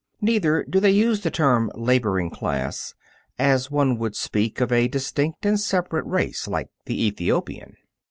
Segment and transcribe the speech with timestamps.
[0.19, 2.95] Neither do they use the term Laboring Class,
[3.37, 7.75] as one would speak of a distinct and separate race, like the Ethiopian.